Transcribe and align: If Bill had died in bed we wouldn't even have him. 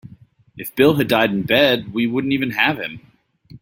If 0.57 0.75
Bill 0.75 0.95
had 0.95 1.07
died 1.09 1.29
in 1.29 1.43
bed 1.43 1.93
we 1.93 2.07
wouldn't 2.07 2.33
even 2.33 2.49
have 2.49 2.79
him. 2.79 3.01